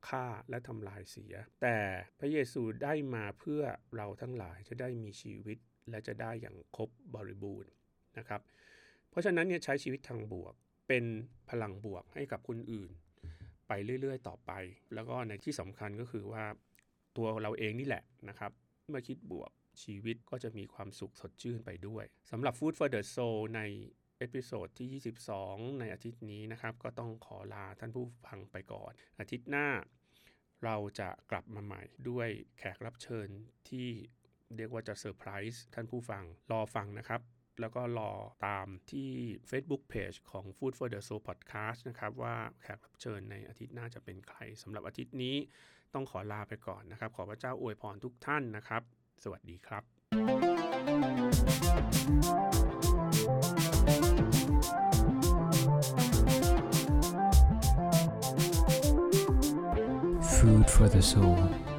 [0.09, 1.77] ฆ่าและทำลายเสีย แต่
[2.18, 3.62] พระเยซูได้มาเพื่อ
[3.96, 5.59] เราทั้งหลายจะได้มีชีวิต
[5.90, 7.70] และจะได้อย่างครบบริบูรณ์
[8.18, 8.40] นะครับ
[9.11, 10.55] เพราะฉะนั้นเนี่ยใช้ชีวิตทางบวก
[10.88, 11.05] เป็น
[11.51, 12.90] พลังบวกให้กับคนอื่น
[13.68, 14.53] ไปเรื่อยๆ ต่อไป
[14.94, 16.44] แล้วก็ในที่สำคัญก็คือว่า
[17.16, 18.53] ตัวเราเองนี่แหละนะครับ
[18.88, 19.51] เมื่อคิดบวก
[19.83, 23.61] ชีวิตก็จะมีความสุขสดชื่นไปด้วยสำหรับ Food for the Soul ใน
[24.23, 29.69] episode ที่ 22 ในอาทิตย์นี้นะครับ ก็ต้องขอลาท่านผู้ฟังไปก่อน อาทิตย์หน้า
[30.65, 33.29] เราจะกลับมาใหม่ด้วยแขกรับเชิญ
[33.69, 33.89] ที่
[34.57, 37.21] เรียกว่าจะเซอร์ไพรส์ท่านผู้ฟังรอฟังนะครับ
[37.61, 38.13] แล้วก็รอ
[38.47, 39.11] ตามที่
[39.51, 45.37] Facebook Page ของ Food for the Soul Podcast นะครับว่าแขกรับเชิญในอาทิตย์หน้าจะเป็นใครสำหรับอาทิตย์นี้
[45.95, 48.83] ต้องขอลาไปก่อนนะครับ ขอพระเจ้าอวยพรทุกท่านนะครับ
[49.25, 49.83] สวัสดีครับ
[52.13, 52.52] Food
[60.73, 61.72] for the soul.